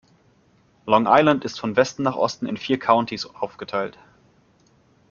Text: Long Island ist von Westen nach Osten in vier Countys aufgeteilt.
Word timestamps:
Long 0.87 1.05
Island 1.07 1.45
ist 1.45 1.59
von 1.59 1.75
Westen 1.75 2.01
nach 2.01 2.15
Osten 2.15 2.47
in 2.47 2.57
vier 2.57 2.79
Countys 2.79 3.27
aufgeteilt. 3.27 3.99